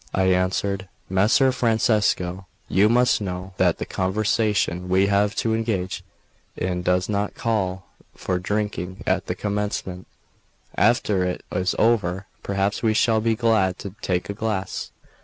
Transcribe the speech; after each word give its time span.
I 0.15 0.23
answered: 0.31 0.89
"Messer 1.11 1.51
Francesco, 1.51 2.47
you 2.67 2.89
must 2.89 3.21
know 3.21 3.53
that 3.57 3.77
the 3.77 3.85
conversation 3.85 4.89
we 4.89 5.05
have 5.05 5.35
to 5.35 5.53
engage 5.53 6.03
in 6.57 6.81
does 6.81 7.07
not 7.07 7.35
call 7.35 7.85
for 8.15 8.39
drinking 8.39 9.03
at 9.05 9.27
the 9.27 9.35
commencement; 9.35 10.07
after 10.73 11.23
it 11.23 11.43
is 11.51 11.75
over, 11.77 12.25
perhaps 12.41 12.81
we 12.81 12.95
shall 12.95 13.21
be 13.21 13.35
glad 13.35 13.77
to 13.77 13.93
take 14.01 14.27
a 14.27 14.33
glass." 14.33 14.89